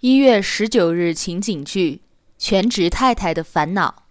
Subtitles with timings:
[0.00, 1.96] 一月十九日情景剧
[2.38, 4.04] 《全职太太的烦恼》。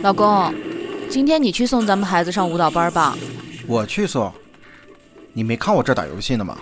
[0.00, 0.54] 老公，
[1.10, 3.14] 今天你去送咱们孩子上舞蹈班吧。
[3.66, 4.32] 我去送。
[5.34, 6.56] 你没看我这打游戏呢吗？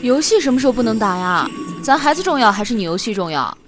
[0.00, 1.50] 游戏什么时候不能打呀？
[1.82, 3.58] 咱孩子重要还是你游戏重要？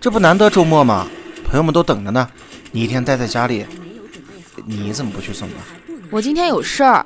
[0.00, 1.08] 这不难得周末吗？
[1.44, 2.30] 朋友们都等着呢。
[2.70, 3.66] 你一天待在家里，
[4.64, 5.66] 你怎么不去送啊？
[6.08, 7.04] 我今天有事儿。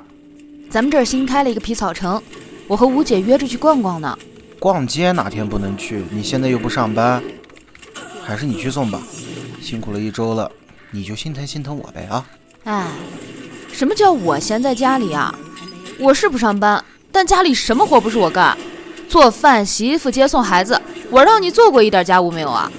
[0.73, 2.19] 咱们这儿新开了一个皮草城，
[2.67, 4.17] 我和吴姐约着去逛逛呢。
[4.57, 6.03] 逛街哪天不能去？
[6.09, 7.23] 你现在又不上班，
[8.25, 8.99] 还是你去送吧。
[9.61, 10.51] 辛苦了一周了，
[10.89, 12.25] 你就心疼心疼我呗啊！
[12.63, 12.87] 哎，
[13.71, 15.37] 什么叫我闲在家里啊？
[15.99, 18.57] 我是不上班，但家里什么活不是我干？
[19.07, 20.81] 做饭、洗衣服、接送孩子，
[21.11, 22.71] 我让你做过一点家务没有啊？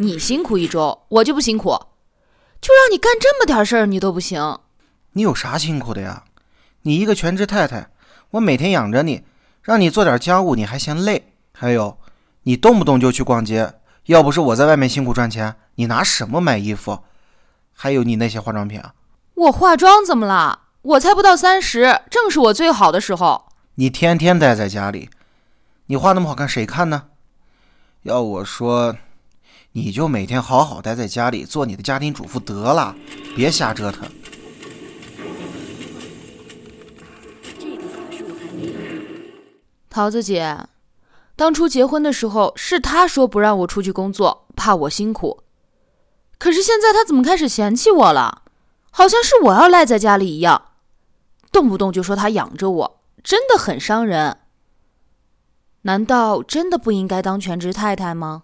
[0.00, 1.78] 你辛苦一周，我就不辛苦，
[2.60, 4.58] 就让你干这么点事儿，你都不行。
[5.12, 6.24] 你有啥辛苦的呀？
[6.86, 7.88] 你一个全职太太，
[8.32, 9.22] 我每天养着你，
[9.62, 11.32] 让你做点家务，你还嫌累？
[11.52, 11.98] 还有，
[12.42, 13.72] 你动不动就去逛街，
[14.04, 17.00] 要不是我在外面辛苦赚钱，你拿什么买衣服？
[17.72, 18.92] 还有你那些化妆品啊？
[19.34, 20.60] 我化妆怎么了？
[20.82, 23.46] 我才不到三十，正是我最好的时候。
[23.76, 25.08] 你天天待在家里，
[25.86, 27.04] 你画那么好看，谁看呢？
[28.02, 28.94] 要我说，
[29.72, 32.94] 你就每天好好待在家里，做你的家庭主妇得了，
[33.34, 34.06] 别瞎折腾。
[39.94, 40.58] 桃子姐，
[41.36, 45.44] 当初结婚的时候是他说不让我出去工作，怕我辛苦。
[46.36, 48.42] 可是现在他怎么开始嫌弃我了？
[48.90, 50.72] 好像是我要赖在家里一样，
[51.52, 54.38] 动不动就说他养着我，真的很伤人。
[55.82, 58.42] 难道真的不应该当全职太太吗？